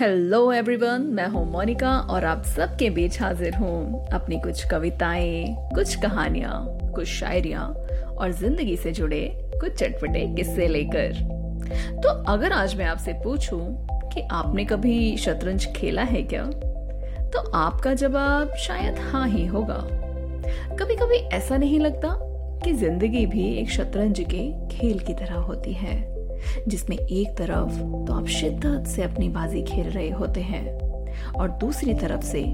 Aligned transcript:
Hello 0.00 0.52
everyone 0.52 1.02
मैं 1.02 1.26
हूँ 1.28 1.44
मोनिका 1.52 1.90
और 2.10 2.24
आप 2.24 2.44
सबके 2.44 2.90
बीच 2.90 3.20
हाजिर 3.22 3.54
हूँ 3.54 4.08
अपनी 4.12 4.38
कुछ 4.40 4.64
कविताएँ, 4.64 5.56
कुछ 5.74 5.94
कहानियाँ, 5.94 6.78
कुछ 6.94 7.08
शायरिया 7.08 7.62
और 8.18 8.32
ज़िंदगी 8.32 8.76
से 8.76 8.92
जुड़े 8.92 9.20
कुछ 9.60 9.72
चटपटे 9.72 10.34
किस्से 10.36 10.68
लेकर। 10.68 11.12
तो 12.02 12.08
अगर 12.08 12.52
आज 12.52 12.74
मैं 12.74 12.84
आपसे 12.84 13.12
पूछूँ 13.12 13.88
कि 14.14 14.20
आपने 14.20 14.64
कभी 14.64 15.16
शतरंज 15.16 15.66
खेला 15.76 16.02
है 16.02 16.22
क्या? 16.22 16.44
तो 17.30 17.50
आपका 17.50 17.94
जवाब 17.94 18.54
शायद 18.56 18.98
हाँ 18.98 19.28
ही 19.28 19.46
होगा। 19.46 19.78
कभी 20.78 20.96
कभी 20.96 21.16
ऐसा 21.16 21.56
नहीं 21.56 21.80
लगता 21.80 22.16
कि 22.64 22.72
ज़िंदगी 22.72 23.26
भी 23.26 23.54
एक 23.54 23.70
शतरंज 23.70 24.20
के 24.20 24.68
खेल 24.76 24.98
की 24.98 25.14
तरह 25.14 25.34
होती 25.34 25.72
है। 25.72 26.11
जिसमें 26.68 26.96
एक 26.96 27.36
तरफ़ 27.38 27.78
तो 28.06 28.12
आप 28.12 28.26
शिद्दत 28.26 28.86
से 28.86 29.02
अपनी 29.02 29.28
बाजी 29.28 29.62
खेल 29.62 29.86
रहे 29.86 30.10
होते 30.10 30.40
हैं 30.40 31.32
और 31.32 31.50
दूसरी 31.50 31.94
तरफ़ 31.94 32.24
से 32.24 32.44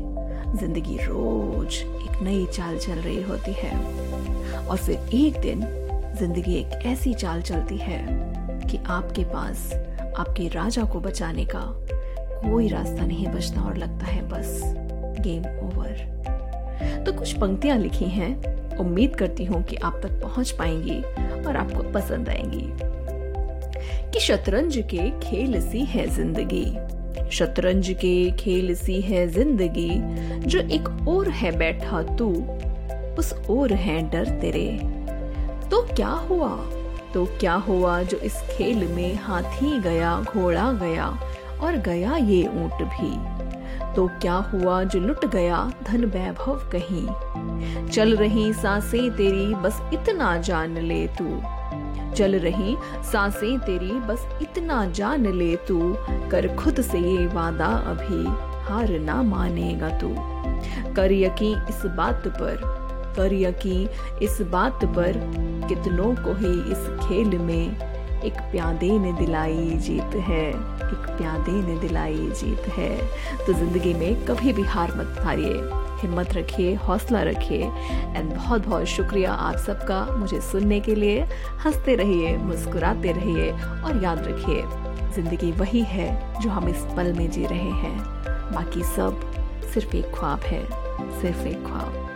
ज़िंदगी 0.57 0.97
रोज 0.97 1.75
एक 1.75 2.23
नई 2.23 2.47
चाल 2.47 2.79
चल 2.79 2.93
रही 2.93 3.23
होती 3.23 3.53
है। 3.53 3.73
और 4.67 4.77
फिर 4.77 5.09
एक 5.15 5.41
दिन 5.41 5.61
ज़िंदगी 6.19 6.55
एक 6.55 6.87
ऐसी 6.87 7.15
चाल 7.15 7.43
चलती 7.43 7.77
है 7.77 8.07
कि 8.71 8.79
आपके 8.87 9.25
पास, 9.25 9.73
आपके 10.19 10.49
राजा 10.49 10.85
को 10.85 11.01
बचाने 11.01 11.45
का 11.45 11.61
कोई 12.43 12.69
रास्ता 12.69 13.07
नहीं 13.07 13.27
बचता 13.27 13.61
और 13.61 13.77
लगता 13.77 14.07
है 14.07 14.29
बस 14.29 14.61
गेम 15.21 15.45
ओवर। 15.67 17.03
तो 17.07 17.13
कुछ 17.13 17.33
पंक्तियाँ 17.33 17.79
लिखी 17.79 18.05
हैं। 18.05 18.77
उम्मीद 18.79 19.17
करती 19.17 19.45
हूँ 19.45 19.63
कि 19.63 19.77
आप 19.77 20.01
तक 20.03 20.21
पहुँच 20.23 20.51
पाएँगी 20.51 21.01
और 21.47 21.57
आपको 21.57 21.83
पसंद 21.93 22.29
आएँगी। 22.29 22.98
कि 24.15 24.21
शतरंज 24.21 24.77
के 24.95 25.11
खेल 25.21 25.61
सी 25.61 25.85
है 25.85 26.07
ज़िंदगी। 26.07 26.67
शतरंज 27.31 27.89
के 27.91 28.31
खेल 28.31 28.75
सी 28.75 29.01
है 29.01 29.27
ज़िंदगी। 29.29 29.91
जो 30.41 30.59
एक 30.59 31.09
और 31.09 31.29
है 31.29 31.57
बैठा 31.59 32.03
तू, 32.03 32.29
उस 33.19 33.33
और 33.51 33.73
है 33.73 34.11
डर 34.11 34.29
तेरे। 34.41 34.69
तो 35.71 35.83
क्या 35.83 36.09
हुआ? 36.09 36.57
तो 37.15 37.25
क्या 37.41 37.55
हुआ 37.55 38.03
जो 38.03 38.19
इस 38.19 38.35
खेल 38.51 38.89
में 38.89 39.15
हाथी 39.15 39.81
गया, 39.81 40.25
घोड़ा 40.29 40.73
गया, 40.73 41.07
और 41.61 41.77
गया 41.77 42.17
ये 42.17 42.43
ऊँट 42.47 42.83
भी? 42.83 43.39
तो 43.95 44.07
क्या 44.09 44.35
हुआ 44.35 44.83
जो 44.85 45.01
लुट 45.01 45.25
गया 45.25 45.73
धन 45.83 46.05
वैभव 46.05 46.71
कहीं? 46.75 47.87
चल 47.89 48.17
रही 48.17 48.53
साँसें 48.53 49.11
तेरी, 49.11 49.55
बस 49.55 49.81
इतना 49.93 50.37
जान 50.37 50.79
ले 50.79 51.07
तू। 51.07 51.58
चल 52.15 52.39
रही 52.39 52.77
साँसें 53.13 53.59
तेरी, 53.59 53.91
बस 54.01 54.27
इतना 54.43 54.85
जान 54.91 55.27
ले 55.33 55.55
तू। 55.57 55.79
कर 56.31 56.55
खुद 56.57 56.81
से 56.81 56.99
ये 56.99 57.27
वादा 57.27 57.67
अभी 57.67 58.25
हार 58.69 58.99
ना 58.99 59.23
मानेगा 59.23 59.89
तू। 59.99 60.15
कर 60.95 61.13
यकीन 61.13 61.67
इस 61.69 61.83
बात 61.97 62.29
पर, 62.29 62.61
कर 63.17 63.33
यकीन 63.35 63.89
इस 64.23 64.41
बात 64.43 64.85
पर, 64.85 65.21
कितनों 65.69 66.15
को 66.15 66.35
ही 66.35 66.53
इस 66.73 66.89
खेल 67.01 67.39
में 67.39 67.89
एक 68.25 68.41
प्यादे 68.53 68.91
ने 68.99 69.13
दिलाई 69.13 69.71
जीत 69.77 70.15
है, 70.29 70.49
एक 70.49 71.07
प्यादे 71.19 71.53
ने 71.53 71.79
दिलाई 71.81 72.31
जीत 72.35 72.69
है। 72.69 72.97
तो 73.47 73.53
ज़िंदगी 73.53 73.95
में 73.95 74.25
कभी 74.27 74.53
भी 74.53 74.63
हार 74.63 74.93
मत 74.97 75.21
हारिए। 75.25 75.61
हिम्मत 75.99 76.35
रखिए, 76.35 76.75
हौसला 76.75 77.23
रखिए। 77.23 77.71
एंड 78.17 78.35
बहुत 78.35 78.67
बहुत 78.67 78.85
शुक्रिया 78.87 79.33
आप 79.33 79.57
सबका 79.57 80.05
मुझे 80.17 80.41
सुनने 80.41 80.81
के 80.81 80.95
लिए। 80.95 81.21
हँसते 81.65 81.95
रहिए, 81.95 82.37
मुस्कुराते 82.37 83.13
रहिए 83.13 83.51
और 83.53 84.03
याद 84.05 84.19
रखिए, 84.29 84.63
ज़िंदगी 85.15 85.53
वही 85.53 85.83
है 85.83 86.41
जो 86.41 86.51
हम 86.51 86.69
इस 86.69 86.87
पल 86.97 87.13
में 87.13 87.31
जी 87.31 87.47
रहे 87.47 87.71
हैं। 87.83 87.99
बाकी 88.53 88.83
सब 88.83 89.21
सिर्फ़ 89.75 89.97
एक 89.97 90.15
ख्वाब 90.15 90.41
है, 90.41 90.65
सिर्फ़ 91.21 91.47
एक 91.47 91.67
ख्वाब। 91.67 92.08